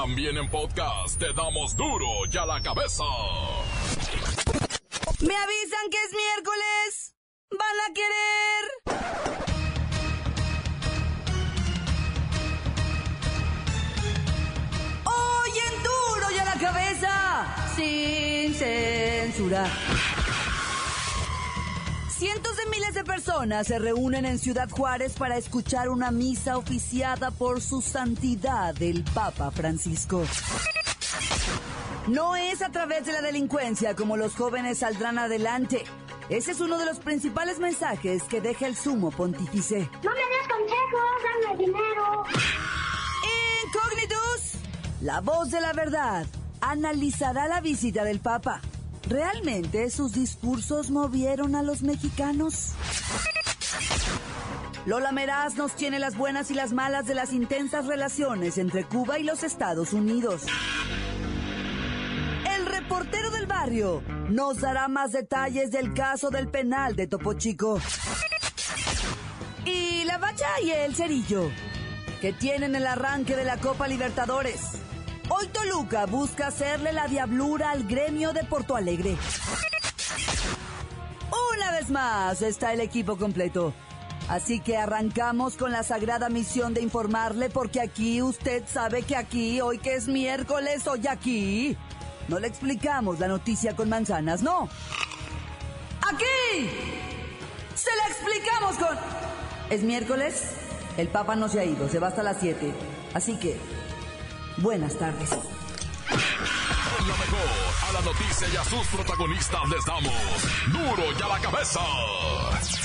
[0.00, 3.02] También en podcast te damos duro y a la cabeza.
[5.18, 7.16] ¿Me avisan que es miércoles?
[7.50, 8.62] ¿Van a querer?
[15.04, 19.68] Hoy en duro y a la cabeza, sin censura.
[22.18, 27.30] Cientos de miles de personas se reúnen en Ciudad Juárez para escuchar una misa oficiada
[27.30, 30.24] por su santidad el Papa Francisco.
[32.08, 35.84] No es a través de la delincuencia como los jóvenes saldrán adelante.
[36.28, 39.88] Ese es uno de los principales mensajes que deja el sumo pontífice.
[40.02, 42.24] No me des consejos, dame dinero.
[43.64, 44.60] Incógnitus,
[45.02, 46.26] la voz de la verdad,
[46.60, 48.60] analizará la visita del Papa.
[49.08, 52.72] ¿Realmente sus discursos movieron a los mexicanos?
[54.84, 59.18] Lola Meraz nos tiene las buenas y las malas de las intensas relaciones entre Cuba
[59.18, 60.42] y los Estados Unidos.
[62.54, 67.80] El reportero del barrio nos dará más detalles del caso del penal de Topo Chico.
[69.64, 71.50] Y la bacha y el cerillo,
[72.20, 74.82] que tienen el arranque de la Copa Libertadores.
[75.30, 79.16] Hoy Toluca busca hacerle la diablura al gremio de Porto Alegre.
[81.54, 83.74] Una vez más está el equipo completo.
[84.28, 89.60] Así que arrancamos con la sagrada misión de informarle porque aquí usted sabe que aquí,
[89.60, 91.76] hoy que es miércoles, hoy aquí,
[92.28, 94.68] no le explicamos la noticia con manzanas, no.
[96.06, 96.70] Aquí
[97.74, 98.98] se la explicamos con...
[99.70, 100.52] ¿Es miércoles?
[100.96, 102.72] El Papa no se ha ido, se va hasta las 7.
[103.14, 103.58] Así que,
[104.58, 105.30] buenas tardes.
[105.30, 107.48] En la mejor,
[107.88, 110.12] a la noticia y a sus protagonistas les damos
[110.72, 111.80] duro y a la cabeza.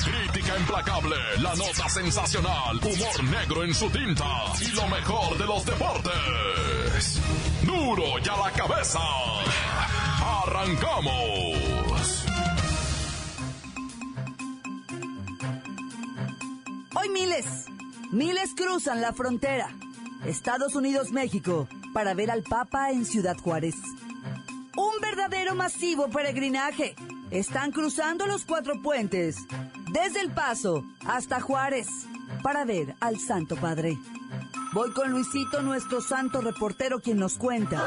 [0.03, 4.25] Crítica implacable, la nota sensacional, humor negro en su tinta
[4.59, 7.21] y lo mejor de los deportes.
[7.63, 8.99] Duro y a la cabeza.
[10.43, 12.25] Arrancamos.
[16.95, 17.45] Hoy miles,
[18.11, 19.69] miles cruzan la frontera.
[20.25, 23.75] Estados Unidos-México para ver al Papa en Ciudad Juárez.
[24.75, 26.95] Un verdadero masivo peregrinaje.
[27.29, 29.37] Están cruzando los cuatro puentes,
[29.91, 31.87] desde El Paso hasta Juárez,
[32.41, 33.97] para ver al Santo Padre.
[34.71, 37.81] Voy con Luisito, nuestro santo reportero, quien nos cuenta.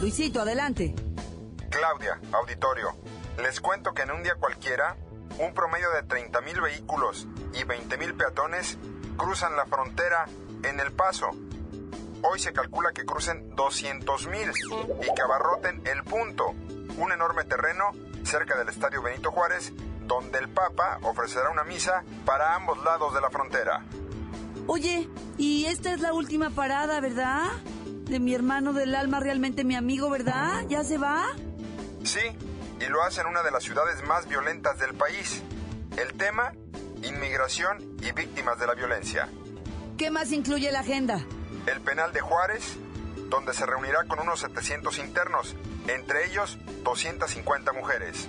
[0.00, 0.94] Luisito, adelante.
[1.70, 2.96] Claudia, auditorio,
[3.42, 4.96] les cuento que en un día cualquiera,
[5.38, 8.78] un promedio de 30.000 vehículos y 20.000 peatones
[9.16, 10.26] cruzan la frontera
[10.62, 11.30] en El Paso.
[12.22, 16.54] Hoy se calcula que crucen 200.000 y que abarroten el punto,
[16.96, 17.92] un enorme terreno
[18.24, 19.72] cerca del Estadio Benito Juárez,
[20.06, 23.84] donde el Papa ofrecerá una misa para ambos lados de la frontera.
[24.66, 27.50] Oye, y esta es la última parada, ¿verdad?
[27.84, 30.64] De mi hermano del alma, realmente mi amigo, ¿verdad?
[30.68, 31.26] ¿Ya se va?
[32.04, 32.20] Sí,
[32.80, 35.42] y lo hace en una de las ciudades más violentas del país.
[35.98, 36.52] El tema,
[37.04, 39.28] inmigración y víctimas de la violencia.
[39.96, 41.24] ¿Qué más incluye la agenda?
[41.66, 42.76] El penal de Juárez,
[43.28, 45.54] donde se reunirá con unos 700 internos,
[45.86, 48.28] entre ellos 250 mujeres.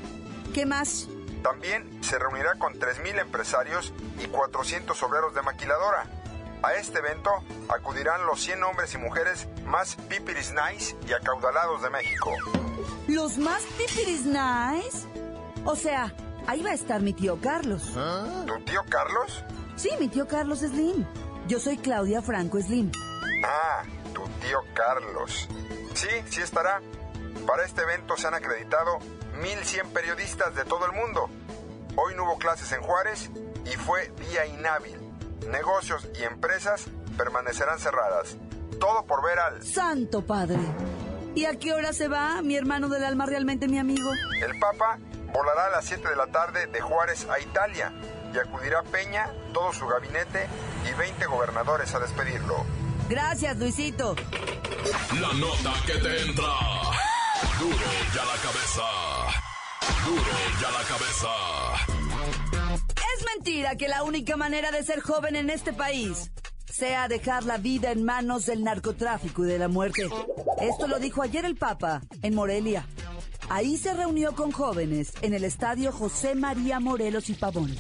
[0.54, 1.08] ¿Qué más?
[1.44, 6.08] También se reunirá con 3.000 empresarios y 400 obreros de maquiladora.
[6.64, 7.30] A este evento
[7.70, 12.32] acudirán los 100 hombres y mujeres más pipiris nice y acaudalados de México.
[13.08, 15.08] ¿Los más pipiris nice?
[15.66, 16.12] O sea,
[16.48, 17.84] ahí va a estar mi tío Carlos.
[18.46, 19.44] ¿Tu tío Carlos?
[19.76, 21.06] Sí, mi tío Carlos Slim.
[21.48, 22.92] Yo soy Claudia Franco Slim.
[23.44, 23.84] Ah,
[24.14, 25.48] tu tío Carlos.
[25.94, 26.82] Sí, sí estará.
[27.46, 29.00] Para este evento se han acreditado
[29.42, 31.30] 1.100 periodistas de todo el mundo.
[31.96, 33.30] Hoy no hubo clases en Juárez
[33.66, 34.98] y fue día inhábil.
[35.50, 36.86] Negocios y empresas
[37.18, 38.38] permanecerán cerradas.
[38.80, 39.64] Todo por ver al...
[39.64, 40.60] Santo Padre.
[41.36, 44.10] ¿Y a qué hora se va, mi hermano del alma, realmente mi amigo?
[44.42, 44.98] El Papa
[45.36, 47.92] volará a las 7 de la tarde de Juárez a Italia
[48.34, 50.48] y acudirá Peña, todo su gabinete
[50.90, 52.66] y 20 gobernadores a despedirlo.
[53.10, 54.16] Gracias, Luisito.
[55.20, 56.54] La nota que te entra.
[57.60, 58.84] Duro y a la cabeza.
[60.06, 60.24] Duro
[60.62, 61.28] y a la cabeza.
[63.18, 66.32] Es mentira que la única manera de ser joven en este país
[66.72, 70.08] sea dejar la vida en manos del narcotráfico y de la muerte.
[70.62, 72.88] Esto lo dijo ayer el Papa en Morelia.
[73.50, 77.76] Ahí se reunió con jóvenes en el estadio José María Morelos y Pavón.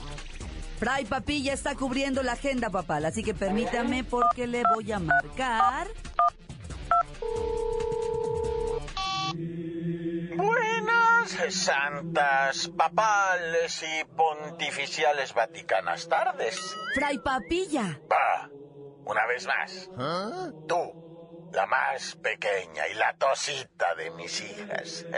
[0.78, 5.88] Fray Papilla está cubriendo la agenda papal, así que permítame porque le voy a marcar.
[10.36, 16.76] Buenas, santas, papales y pontificiales vaticanas tardes.
[16.94, 18.00] Fray Papilla.
[18.12, 18.50] Va,
[19.06, 19.90] una vez más.
[20.68, 21.05] Tú,
[21.56, 25.06] la más pequeña y la tosita de mis hijas.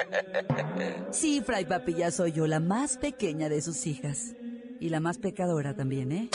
[1.11, 4.35] Sí, Fray Papilla, soy yo, la más pequeña de sus hijas.
[4.79, 6.29] Y la más pecadora también, ¿eh?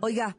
[0.00, 0.36] Oiga,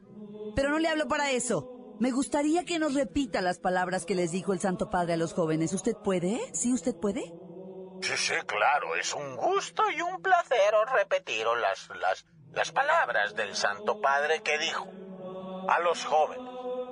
[0.56, 1.96] pero no le hablo para eso.
[2.00, 5.34] Me gustaría que nos repita las palabras que les dijo el Santo Padre a los
[5.34, 5.72] jóvenes.
[5.72, 6.40] ¿Usted puede?
[6.52, 7.32] ¿Sí, usted puede?
[8.02, 13.54] Sí, sí, claro, es un gusto y un placer repetir las, las, las palabras del
[13.54, 14.88] Santo Padre que dijo
[15.68, 16.48] a los jóvenes,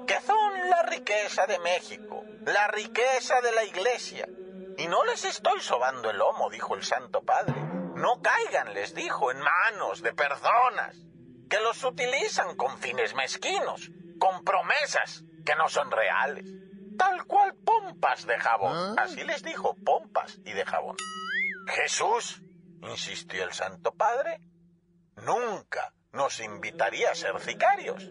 [0.09, 4.27] que son la riqueza de México, la riqueza de la iglesia.
[4.79, 7.55] Y no les estoy sobando el lomo, dijo el Santo Padre.
[7.95, 10.97] No caigan, les dijo, en manos de personas
[11.51, 16.49] que los utilizan con fines mezquinos, con promesas que no son reales.
[16.97, 18.99] Tal cual pompas de jabón.
[18.99, 20.97] Así les dijo, pompas y de jabón.
[21.67, 22.41] Jesús,
[22.81, 24.41] insistió el Santo Padre,
[25.17, 28.09] nunca nos invitaría a ser sicarios,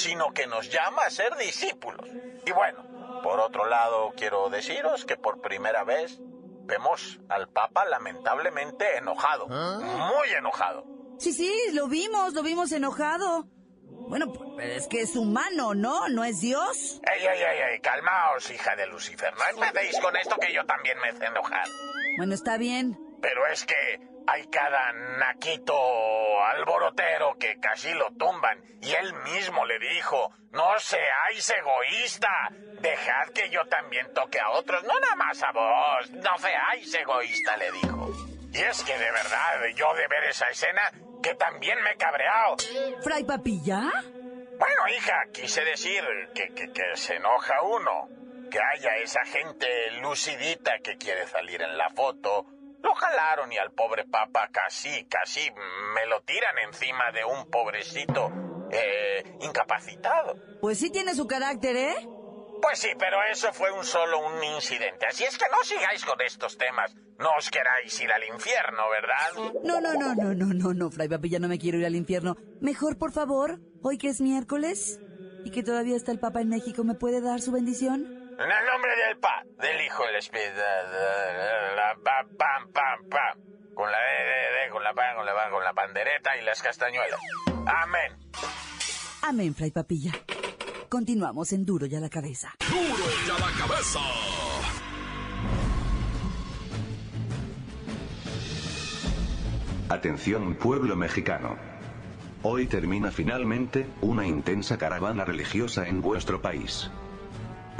[0.00, 2.08] sino que nos llama a ser discípulos.
[2.46, 6.18] Y bueno, por otro lado, quiero deciros que por primera vez
[6.64, 10.84] vemos al Papa lamentablemente enojado, muy enojado.
[11.18, 13.46] Sí, sí, lo vimos, lo vimos enojado.
[14.08, 16.08] Bueno, pues es que es humano, ¿no?
[16.08, 17.00] ¿No es Dios?
[17.14, 17.80] ¡Ey, ey, ey, ey!
[17.80, 19.32] Calmaos, hija de Lucifer.
[19.36, 21.66] No empecéis con esto que yo también me hace enojar.
[22.16, 22.98] Bueno, está bien.
[23.20, 25.74] Pero es que hay cada naquito
[26.44, 28.62] alborotero que casi lo tumban.
[28.80, 32.30] Y él mismo le dijo, no seáis egoísta.
[32.80, 36.10] Dejad que yo también toque a otros, no nada más a vos.
[36.10, 38.10] No seáis egoísta, le dijo.
[38.52, 40.82] Y es que de verdad, yo de ver esa escena,
[41.22, 42.56] que también me he cabreado.
[43.02, 43.82] ¿Fray Papilla?
[44.58, 46.02] Bueno, hija, quise decir
[46.34, 48.08] que, que, que se enoja uno.
[48.50, 49.68] Que haya esa gente
[50.00, 52.46] lucidita que quiere salir en la foto.
[52.82, 55.50] Lo jalaron y al pobre papa casi, casi
[55.94, 58.30] me lo tiran encima de un pobrecito
[58.70, 60.36] eh, incapacitado.
[60.60, 61.94] Pues sí tiene su carácter, ¿eh?
[62.62, 65.06] Pues sí, pero eso fue un solo un incidente.
[65.06, 66.94] Así es que no sigáis con estos temas.
[67.18, 69.52] No os queráis ir al infierno, ¿verdad?
[69.62, 72.36] No, no, no, no, no, no, no, Fray Papilla, no me quiero ir al infierno.
[72.60, 75.00] Mejor, por favor, hoy que es miércoles
[75.44, 78.29] y que todavía está el Papa en México, ¿me puede dar su bendición?
[78.40, 80.56] En el nombre del Pa, del Hijo, del Espíritu,
[81.76, 85.34] la pam, pam, pam, pam, con la de, de, de, con la pan, con la
[85.34, 87.20] pan, con la pandereta y las castañuelas.
[87.66, 88.16] Amén.
[89.20, 90.12] Amén, Fray Papilla.
[90.88, 92.54] Continuamos en Duro y a la cabeza.
[92.66, 94.00] Duro y a la cabeza.
[99.90, 101.58] Atención pueblo mexicano.
[102.42, 106.90] Hoy termina finalmente una intensa caravana religiosa en vuestro país.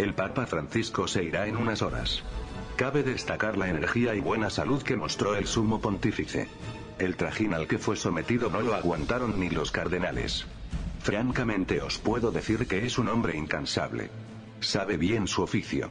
[0.01, 2.23] El Papa Francisco se irá en unas horas.
[2.77, 6.49] Cabe destacar la energía y buena salud que mostró el sumo pontífice.
[6.99, 10.47] El trajín al que fue sometido no lo aguantaron ni los cardenales.
[11.01, 14.09] Francamente os puedo decir que es un hombre incansable.
[14.61, 15.91] Sabe bien su oficio.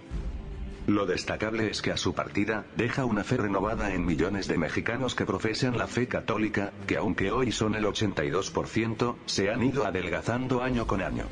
[0.88, 5.14] Lo destacable es que a su partida, deja una fe renovada en millones de mexicanos
[5.14, 10.64] que profesan la fe católica, que aunque hoy son el 82%, se han ido adelgazando
[10.64, 11.26] año con año.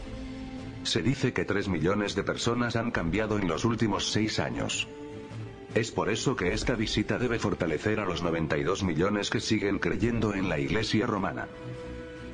[0.88, 4.88] Se dice que 3 millones de personas han cambiado en los últimos 6 años.
[5.76, 10.34] Es por eso que esta visita debe fortalecer a los 92 millones que siguen creyendo
[10.34, 11.50] en la Iglesia romana.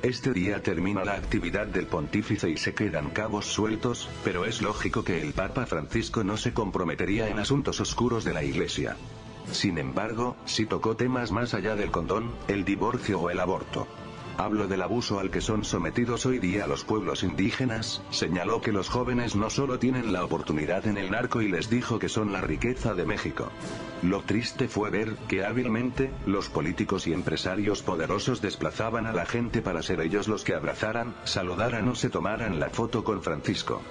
[0.04, 5.02] Este día termina la actividad del pontífice y se quedan cabos sueltos, pero es lógico
[5.02, 8.96] que el Papa Francisco no se comprometería en asuntos oscuros de la Iglesia.
[9.50, 13.88] Sin embargo, sí tocó temas más allá del condón, el divorcio o el aborto.
[14.36, 18.88] Hablo del abuso al que son sometidos hoy día los pueblos indígenas, señaló que los
[18.88, 22.40] jóvenes no solo tienen la oportunidad en el narco y les dijo que son la
[22.40, 23.52] riqueza de México.
[24.02, 29.62] Lo triste fue ver que hábilmente, los políticos y empresarios poderosos desplazaban a la gente
[29.62, 33.82] para ser ellos los que abrazaran, saludaran o se tomaran la foto con Francisco.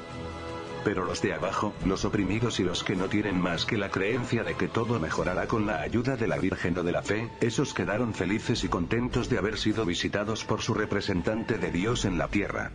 [0.84, 4.44] Pero los de abajo, los oprimidos y los que no tienen más que la creencia
[4.44, 7.74] de que todo mejorará con la ayuda de la Virgen o de la fe, esos
[7.74, 12.28] quedaron felices y contentos de haber sido visitados por su representante de Dios en la
[12.28, 12.72] tierra.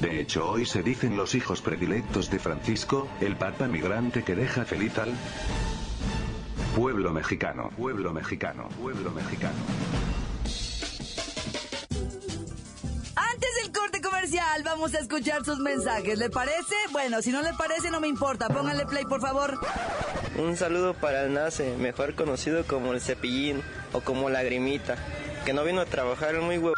[0.00, 4.64] De hecho, hoy se dicen los hijos predilectos de Francisco, el Papa migrante que deja
[4.64, 5.12] feliz al
[6.74, 9.58] pueblo mexicano, pueblo mexicano, pueblo mexicano.
[14.70, 16.18] Vamos a escuchar sus mensajes.
[16.18, 16.74] ¿Le parece?
[16.92, 18.48] Bueno, si no le parece, no me importa.
[18.48, 19.58] Pónganle play, por favor.
[20.38, 23.62] Un saludo para el Nace, mejor conocido como el Cepillín
[23.92, 24.96] o como Lagrimita,
[25.44, 26.74] que no vino a trabajar muy huevo,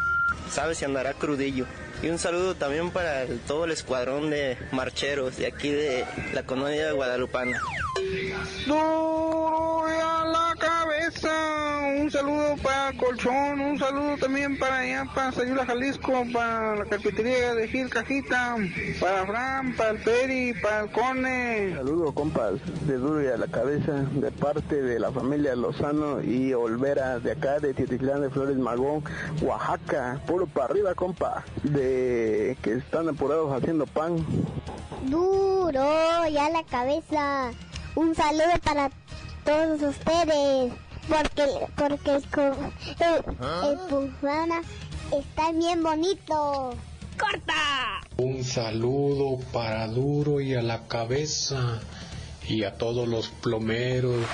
[0.50, 1.66] sabe si andará crudillo.
[2.02, 6.42] Y un saludo también para el- todo el escuadrón de marcheros de aquí de la
[6.44, 7.60] colonia guadalupana.
[8.66, 9.84] Duro
[12.02, 17.54] un saludo para Colchón, un saludo también para allá, para Sayula Jalisco, para la carpintería
[17.54, 18.56] de Gil Cajita,
[19.00, 21.74] para Fran, para el Peri, para el Cone.
[21.76, 22.54] Saludo compas
[22.88, 27.32] de Duro y a la cabeza de parte de la familia Lozano y Olvera de
[27.32, 29.04] acá de Tietitlán de Flores Magón,
[29.40, 34.16] Oaxaca, puro para arriba compa, de que están apurados haciendo pan.
[35.06, 37.52] Duro y a la cabeza.
[37.94, 38.90] Un saludo para
[39.44, 40.72] todos ustedes.
[41.08, 42.24] Porque, porque el,
[43.00, 44.62] el, el programa
[45.12, 46.74] está bien bonito.
[47.18, 48.00] ¡Corta!
[48.16, 51.80] Un saludo para Duro y a la cabeza
[52.48, 54.24] y a todos los plomeros.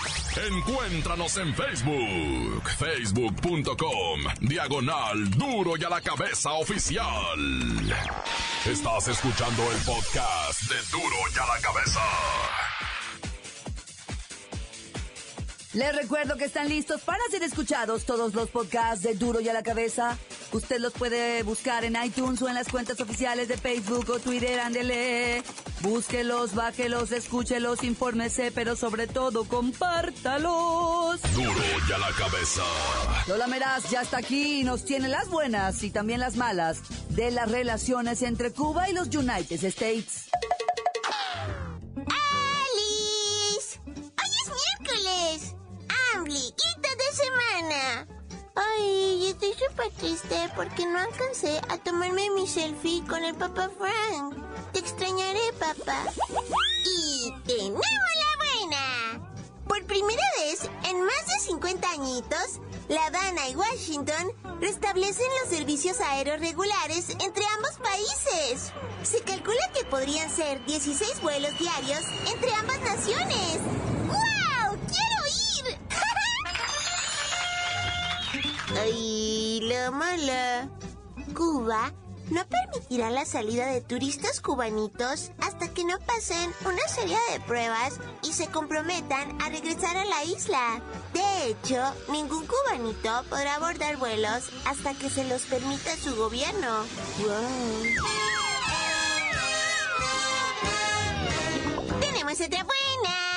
[0.50, 7.06] Encuéntranos en Facebook, facebook.com, diagonal duro y a la cabeza oficial.
[8.66, 12.00] Estás escuchando el podcast de duro y a la cabeza.
[15.74, 19.52] Les recuerdo que están listos para ser escuchados todos los podcasts de Duro y a
[19.52, 20.16] la Cabeza.
[20.50, 24.60] Usted los puede buscar en iTunes o en las cuentas oficiales de Facebook o Twitter,
[24.60, 25.42] ándele.
[25.82, 31.20] Búsquelos, bájelos, escúchelos, infórmese, pero sobre todo compártalos.
[31.34, 31.52] Duro
[31.86, 32.62] y a la cabeza.
[33.26, 36.78] Lola Meraz ya está aquí y nos tiene las buenas y también las malas
[37.10, 40.30] de las relaciones entre Cuba y los United States.
[49.68, 54.34] Súper triste porque no alcancé a tomarme mi selfie con el papá Frank.
[54.72, 56.04] Te extrañaré, papá.
[56.84, 59.30] Y tenemos la buena.
[59.66, 66.00] Por primera vez en más de 50 añitos, La Habana y Washington restablecen los servicios
[66.00, 68.72] aéreos regulares entre ambos países.
[69.02, 73.58] Se calcula que podrían ser 16 vuelos diarios entre ambas naciones.
[78.80, 80.68] Ay, la mala.
[81.34, 81.92] Cuba
[82.30, 87.98] no permitirá la salida de turistas cubanitos hasta que no pasen una serie de pruebas
[88.22, 90.82] y se comprometan a regresar a la isla.
[91.14, 96.84] De hecho, ningún cubanito podrá abordar vuelos hasta que se los permita su gobierno.
[97.18, 97.48] Wow.
[102.00, 103.27] Tenemos otra buena.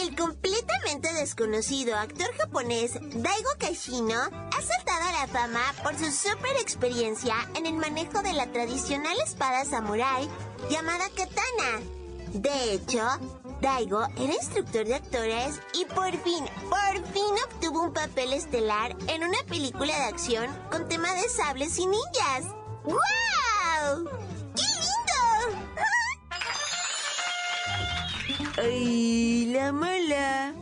[0.00, 6.56] El completamente desconocido actor japonés Daigo Kashino ha saltado a la fama por su super
[6.58, 10.26] experiencia en el manejo de la tradicional espada samurai
[10.70, 11.84] llamada katana.
[12.32, 13.02] De hecho,
[13.60, 19.22] Daigo era instructor de actores y por fin, por fin obtuvo un papel estelar en
[19.22, 22.46] una película de acción con tema de sables y ninjas.
[22.84, 24.29] ¡Wow!
[28.62, 30.52] ¡Ay, la mala!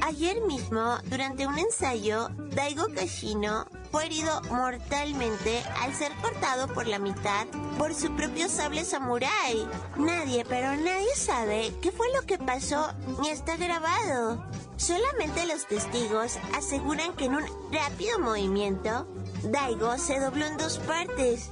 [0.00, 6.98] Ayer mismo, durante un ensayo, Daigo Kashino fue herido mortalmente al ser cortado por la
[6.98, 7.46] mitad
[7.76, 9.68] por su propio sable samurái.
[9.96, 14.42] Nadie, pero nadie sabe qué fue lo que pasó ni está grabado.
[14.76, 19.06] Solamente los testigos aseguran que en un rápido movimiento,
[19.42, 21.50] Daigo se dobló en dos partes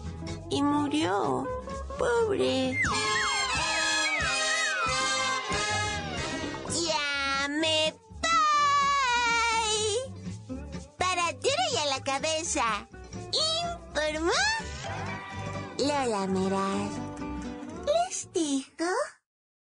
[0.49, 1.47] y murió.
[1.99, 2.81] Pobre.
[12.53, 12.87] Cabeza.
[13.95, 14.33] Informó
[15.79, 16.93] Lola Meraz.
[17.87, 18.87] Les digo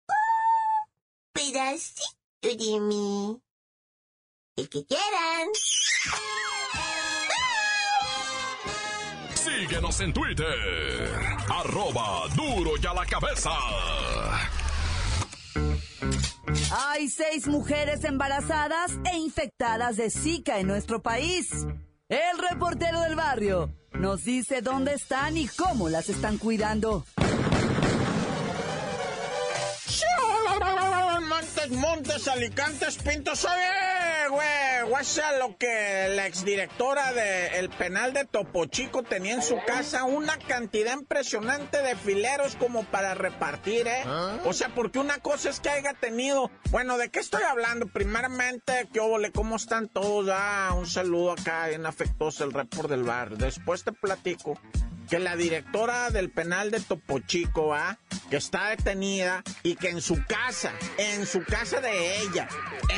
[0.09, 3.43] un pedacito de mí.
[4.57, 5.49] El que quieran.
[9.35, 11.11] Síguenos en Twitter.
[11.49, 13.51] Arroba duro y a la cabeza.
[16.73, 21.67] Hay seis mujeres embarazadas e infectadas de Zika en nuestro país.
[22.09, 27.05] El reportero del barrio nos dice dónde están y cómo las están cuidando.
[31.29, 33.45] Montes, Montes, Alicantes, Pintos.
[34.29, 40.05] Güey, guacha lo que la exdirectora del penal de Topo Chico tenía en su casa,
[40.05, 44.05] una cantidad impresionante de fileros como para repartir, ¿eh?
[44.45, 47.87] O sea, porque una cosa es que haya tenido, bueno, ¿de qué estoy hablando?
[47.87, 49.33] Primeramente, ¿qué óvole?
[49.33, 50.29] ¿Cómo están todos?
[50.33, 53.37] Ah, un saludo acá, bien afectuoso, el report del bar.
[53.37, 54.59] Después te platico
[55.09, 57.99] que la directora del penal de Topo Chico, ¿ah?
[58.31, 62.49] que está detenida y que en su casa, en su casa de ella,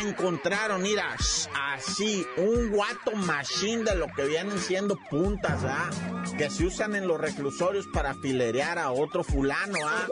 [0.02, 1.16] encontraron, mira,
[1.74, 5.90] así, un guato machine de lo que vienen siendo puntas, ¿ah?
[6.36, 10.06] Que se usan en los reclusorios para filerear a otro fulano, ¿ah?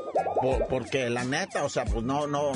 [0.68, 2.52] porque la neta, o sea, pues no, no,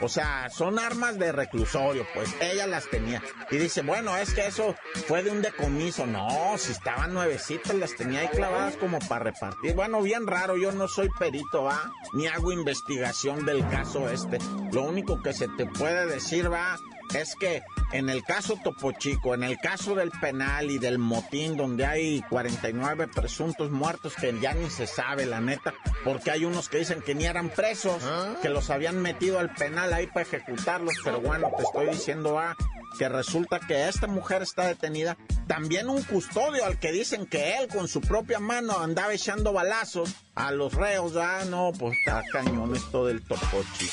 [0.00, 3.22] o sea, son armas de reclusorio, pues ella las tenía.
[3.50, 4.76] Y dice, bueno, es que eso
[5.08, 6.06] fue de un decomiso.
[6.06, 9.74] No, si estaban nuevecitas, las tenía ahí clavadas como para repartir.
[9.74, 11.90] Bueno, bien raro, yo no soy perito, ¿va?
[12.12, 14.36] Ni hago investigación del caso este.
[14.72, 16.76] Lo único que se te puede decir, va,
[17.14, 17.62] es que
[17.92, 22.22] en el caso Topo Chico, en el caso del penal y del motín, donde hay
[22.28, 25.72] 49 presuntos muertos que ya ni se sabe, la neta,
[26.04, 28.34] porque hay unos que dicen que ni eran presos, ¿Ah?
[28.42, 32.54] que los habían metido al penal ahí para ejecutarlos, pero bueno, te estoy diciendo, ah,
[32.98, 35.16] que resulta que esta mujer está detenida.
[35.46, 40.14] También un custodio al que dicen que él con su propia mano andaba echando balazos
[40.34, 41.16] a los reos.
[41.16, 43.92] Ah, no, pues está cañón esto del Topo Chico.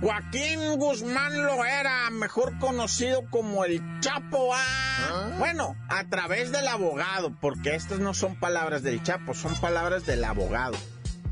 [0.00, 4.60] Joaquín Guzmán lo era, mejor conocido como el Chapo A.
[4.60, 5.30] ¿Ah?
[5.38, 10.22] Bueno, a través del abogado, porque estas no son palabras del Chapo, son palabras del
[10.24, 10.76] abogado.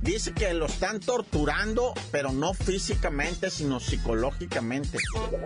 [0.07, 4.99] Dice que lo están torturando, pero no físicamente, sino psicológicamente.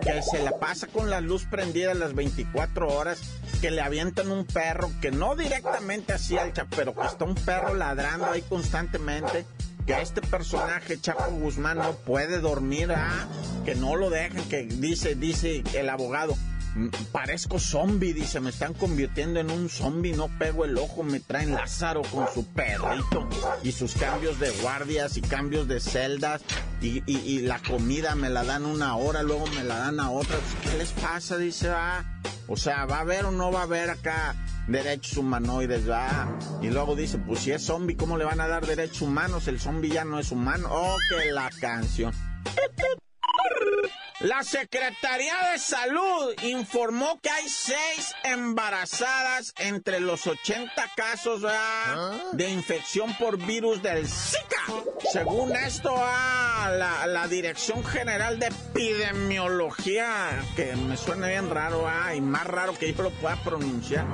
[0.03, 3.21] Que se la pasa con la luz prendida las 24 horas,
[3.59, 7.33] que le avientan un perro, que no directamente así al Chapo, pero que está un
[7.33, 9.47] perro ladrando ahí constantemente
[9.87, 13.27] que este personaje, Chapo Guzmán, no puede dormir, ¿ah?
[13.65, 16.37] que no lo dejen, que dice, dice el abogado,
[17.11, 21.53] parezco zombie, dice, me están convirtiendo en un zombie, no pego el ojo, me traen
[21.53, 23.27] Lázaro con su perrito
[23.63, 26.41] y sus cambios de guardias y cambios de celdas
[26.81, 27.01] y,
[27.41, 30.91] la comida me la dan una hora, luego me la dan a otra, ¿qué les
[30.91, 31.37] pasa?
[31.37, 34.35] Dice, ah, o sea, ¿va a haber o no va a haber acá
[34.67, 35.83] derechos humanoides.
[36.61, 39.47] Y luego dice, pues si es zombie, ¿cómo le van a dar derechos humanos?
[39.47, 40.67] El zombie ya no es humano.
[40.71, 42.13] Oh, que la canción.
[44.23, 52.19] La Secretaría de Salud informó que hay seis embarazadas entre los 80 casos ¿Ah?
[52.31, 54.61] de infección por virus del Zika.
[55.11, 56.69] Según esto, ah,
[57.07, 62.93] la, Dirección General de Epidemiología, que me suena bien raro ah, y más raro que
[62.93, 64.05] yo lo pueda pronunciar,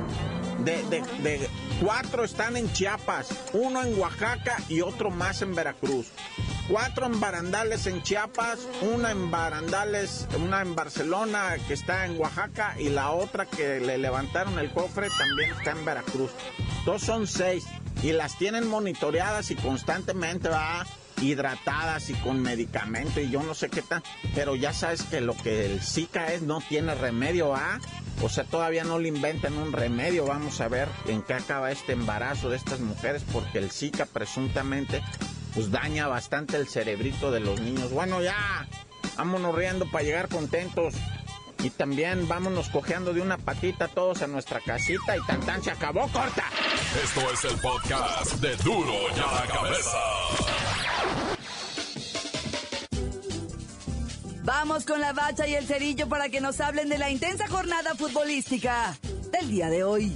[0.59, 1.49] de, de,
[1.81, 6.07] cuatro están en Chiapas, uno en Oaxaca y otro más en Veracruz
[6.67, 12.75] cuatro en Barandales en Chiapas, una en Barandales, una en Barcelona que está en Oaxaca
[12.79, 16.31] y la otra que le levantaron el cofre también está en Veracruz.
[16.85, 17.65] Dos son seis
[18.03, 20.85] y las tienen monitoreadas y constantemente va
[21.21, 24.03] hidratadas y con medicamento y yo no sé qué tal,
[24.35, 27.79] pero ya sabes que lo que el Zika es no tiene remedio, ¿ah?
[28.23, 30.25] O sea, todavía no le inventan un remedio.
[30.25, 35.03] Vamos a ver en qué acaba este embarazo de estas mujeres, porque el Zika presuntamente
[35.57, 37.89] pues daña bastante el cerebrito de los niños.
[37.89, 38.67] Bueno, ya,
[39.17, 40.93] vámonos riendo para llegar contentos.
[41.63, 45.71] Y también vámonos cojeando de una patita todos a nuestra casita y tan tan se
[45.71, 46.43] acabó corta.
[47.03, 49.97] Esto es el podcast de Duro ya la cabeza.
[54.43, 57.95] Vamos con la bacha y el cerillo para que nos hablen de la intensa jornada
[57.95, 58.95] futbolística
[59.31, 60.15] del día de hoy.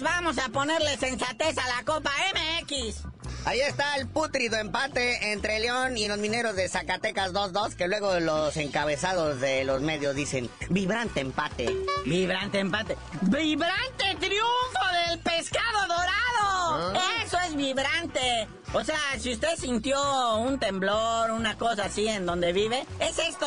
[0.00, 3.04] Vamos a ponerle sensatez a la Copa MX.
[3.46, 8.20] Ahí está el putrido empate entre León y los mineros de Zacatecas 2-2, que luego
[8.20, 11.74] los encabezados de los medios dicen, vibrante empate.
[12.04, 12.98] Vibrante empate.
[13.22, 16.94] ¡Vibrante triunfo del pescado dorado!
[16.94, 17.22] ¿Ah?
[17.24, 18.48] Eso es vibrante.
[18.72, 23.46] O sea, si usted sintió un temblor, una cosa así en donde vive, es esto.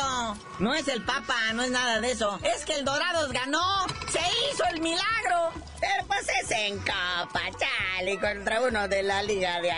[0.58, 2.38] No es el Papa, no es nada de eso.
[2.42, 3.86] Es que el Dorados ganó.
[4.14, 5.52] Se hizo el milagro.
[5.80, 9.72] Pero pues es en Copa, chale, contra uno de la Liga de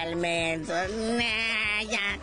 [1.89, 2.19] ya.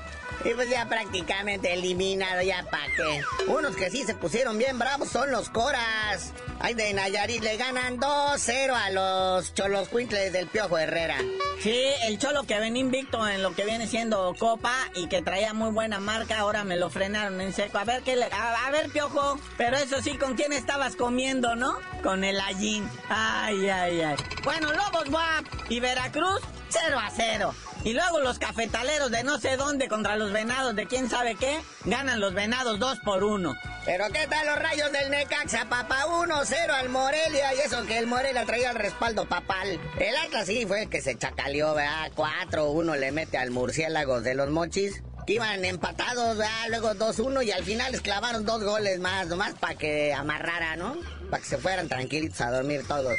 [0.46, 3.24] Y pues ya prácticamente eliminado, ya pa' qué.
[3.48, 6.34] Unos que sí se pusieron bien bravos son los Coras.
[6.60, 11.18] Ay, de Nayarit le ganan 2-0 a los Cholos Quintles del Piojo Herrera.
[11.62, 15.54] Sí, el Cholo que ven invicto en lo que viene siendo Copa y que traía
[15.54, 17.78] muy buena marca, ahora me lo frenaron en seco.
[17.78, 18.26] A ver, qué le...
[18.26, 21.78] a, ver, Piojo, pero eso sí, ¿con quién estabas comiendo, no?
[22.02, 22.90] Con el Allín.
[23.08, 24.16] Ay, ay, ay.
[24.44, 27.54] Bueno, Lobos Guap y Veracruz, 0 a 0.
[27.84, 31.60] Y luego los cafetaleros de no sé dónde contra los venados de quién sabe qué,
[31.84, 33.56] ganan los venados dos por uno.
[33.86, 36.06] Pero ¿qué tal los rayos del Necaxa, papá?
[36.06, 39.82] 1-0 al Morelia y eso que el Morelia traía el respaldo papal.
[40.00, 42.12] El Atlas sí fue el que se chacaleó, ¿verdad?
[42.16, 45.04] 4-1 le mete al Murciélagos de los Mochis.
[45.28, 46.38] que iban empatados,
[46.70, 50.96] luego 2-1 y al final les clavaron dos goles más, nomás para que amarrara, ¿no?
[51.34, 53.16] Para que se fueran tranquilitos a dormir todos.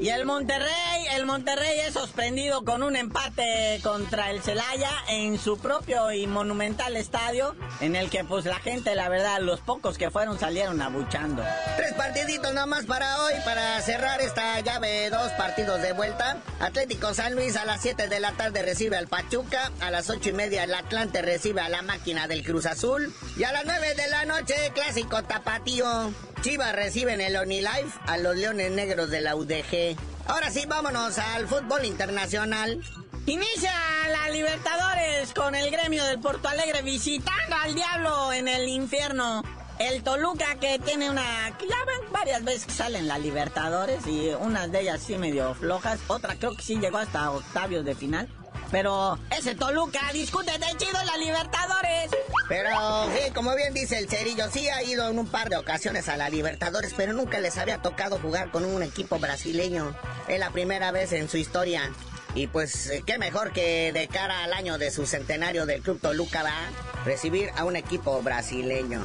[0.00, 5.56] Y el Monterrey, el Monterrey es sorprendido con un empate contra el Celaya en su
[5.56, 10.10] propio y monumental estadio, en el que pues la gente, la verdad, los pocos que
[10.10, 11.44] fueron salieron abuchando.
[11.76, 16.38] Tres partiditos nomás para hoy, para cerrar esta llave, dos partidos de vuelta.
[16.58, 20.30] Atlético San Luis a las 7 de la tarde recibe al Pachuca, a las ocho
[20.30, 23.94] y media el Atlante recibe a la máquina del Cruz Azul y a las 9
[23.94, 26.12] de la noche clásico tapatío.
[26.44, 29.96] Chivas reciben el OniLife a los Leones Negros de la UDG.
[30.26, 32.84] Ahora sí, vámonos al fútbol internacional.
[33.24, 33.72] Inicia
[34.10, 39.42] la Libertadores con el gremio del Porto Alegre visitando al diablo en el infierno.
[39.78, 41.48] El Toluca que tiene una...
[41.48, 45.98] Ya ven, varias veces salen la Libertadores y unas de ellas sí medio flojas.
[46.08, 48.28] Otra creo que sí llegó hasta octavios de final.
[48.74, 52.10] Pero ese Toluca discute de chido la Libertadores.
[52.48, 52.70] Pero
[53.14, 56.16] sí, como bien dice el Cerillo, sí ha ido en un par de ocasiones a
[56.16, 59.94] la Libertadores, pero nunca les había tocado jugar con un equipo brasileño.
[60.26, 61.92] Es la primera vez en su historia.
[62.34, 66.00] Y pues eh, qué mejor que de cara al año de su centenario del Club
[66.00, 66.58] Toluca va
[67.04, 69.04] recibir a un equipo brasileño.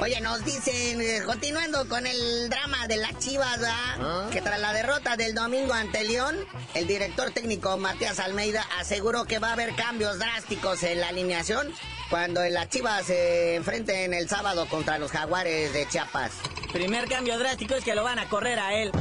[0.00, 4.28] Oye, nos dicen, eh, continuando con el drama de las Chivas, ¿Ah?
[4.32, 6.36] que tras la derrota del domingo ante León,
[6.74, 11.72] el director técnico Matías Almeida aseguró que va a haber cambios drásticos en la alineación
[12.10, 16.32] cuando las Chivas se enfrenten el sábado contra los Jaguares de Chiapas.
[16.72, 18.90] Primer cambio drástico es que lo van a correr a él.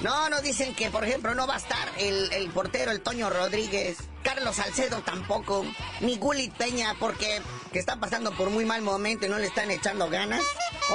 [0.00, 3.28] No, nos dicen que, por ejemplo, no va a estar el, el portero, el Toño
[3.28, 3.98] Rodríguez.
[4.34, 5.66] Carlos Salcedo tampoco,
[5.98, 9.72] ni Gulit Peña, porque que están pasando por muy mal momento y no le están
[9.72, 10.40] echando ganas.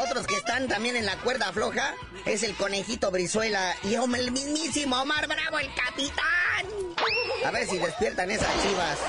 [0.06, 5.02] Otros que están también en la cuerda floja es el conejito Brizuela y el mismísimo
[5.02, 6.65] Omar Bravo, el capitán.
[7.45, 9.00] A ver si despiertan esas chivas.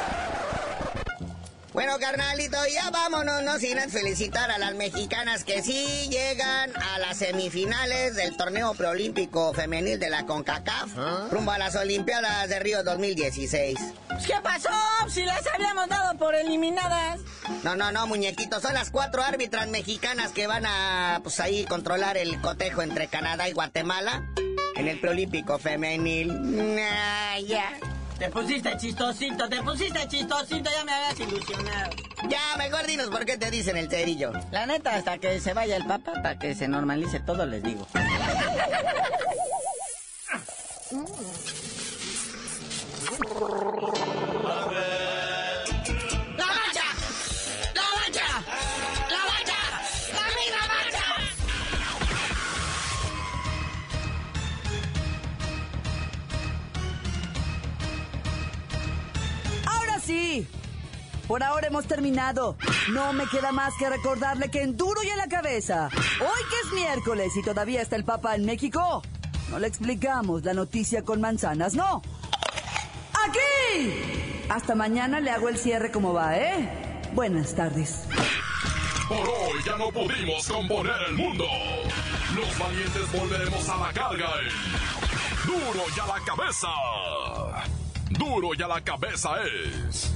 [1.76, 7.18] Bueno, carnalito, ya vámonos, no sin felicitar a las mexicanas que sí llegan a las
[7.18, 11.28] semifinales del torneo preolímpico femenil de la CONCACAF, ¿Ah?
[11.30, 13.78] rumbo a las Olimpiadas de Río 2016.
[14.26, 14.70] ¿Qué pasó?
[15.10, 17.20] Si las habíamos dado por eliminadas.
[17.62, 22.16] No, no, no, muñequitos, son las cuatro árbitras mexicanas que van a, pues ahí, controlar
[22.16, 24.26] el cotejo entre Canadá y Guatemala
[24.76, 26.28] en el preolímpico femenil.
[26.74, 27.68] Nah, ya.
[28.18, 31.90] Te pusiste chistosito, te pusiste chistosito, ya me habías ilusionado.
[32.28, 34.32] Ya, mejor dinos por qué te dicen el cerillo.
[34.50, 37.86] La neta, hasta que se vaya el papa, para que se normalice todo, les digo.
[61.26, 62.56] Por ahora hemos terminado.
[62.92, 65.88] No me queda más que recordarle que en duro y en la cabeza,
[66.20, 69.02] hoy que es miércoles y todavía está el Papa en México,
[69.50, 72.02] no le explicamos la noticia con manzanas, no.
[73.26, 74.44] ¡Aquí!
[74.48, 77.02] Hasta mañana le hago el cierre como va, ¿eh?
[77.12, 78.04] Buenas tardes.
[79.08, 81.44] Por hoy ya no pudimos componer el mundo.
[82.34, 86.68] Los valientes volveremos a la carga en Duro y a la cabeza.
[88.10, 90.15] Duro y a la cabeza es.